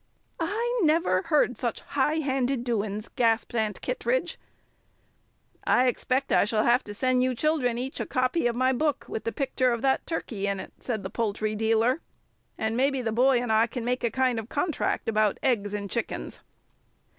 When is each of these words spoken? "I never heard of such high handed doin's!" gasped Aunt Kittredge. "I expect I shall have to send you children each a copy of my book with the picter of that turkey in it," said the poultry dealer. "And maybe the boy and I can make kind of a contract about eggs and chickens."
"I 0.39 0.81
never 0.83 1.21
heard 1.21 1.51
of 1.51 1.57
such 1.57 1.81
high 1.81 2.21
handed 2.21 2.63
doin's!" 2.63 3.07
gasped 3.07 3.53
Aunt 3.53 3.79
Kittredge. 3.81 4.39
"I 5.63 5.85
expect 5.85 6.31
I 6.31 6.43
shall 6.43 6.63
have 6.63 6.83
to 6.85 6.93
send 6.95 7.21
you 7.21 7.35
children 7.35 7.77
each 7.77 7.99
a 7.99 8.07
copy 8.07 8.47
of 8.47 8.55
my 8.55 8.73
book 8.73 9.05
with 9.07 9.25
the 9.25 9.31
picter 9.31 9.71
of 9.71 9.83
that 9.83 10.07
turkey 10.07 10.47
in 10.47 10.59
it," 10.59 10.73
said 10.79 11.03
the 11.03 11.11
poultry 11.11 11.53
dealer. 11.53 12.01
"And 12.57 12.75
maybe 12.75 13.03
the 13.03 13.11
boy 13.11 13.39
and 13.43 13.51
I 13.53 13.67
can 13.67 13.85
make 13.85 14.01
kind 14.11 14.39
of 14.39 14.45
a 14.45 14.47
contract 14.47 15.07
about 15.07 15.37
eggs 15.43 15.71
and 15.71 15.87
chickens." 15.87 16.41